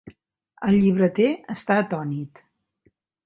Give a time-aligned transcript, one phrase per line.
[0.69, 2.43] El llibreter està atònit.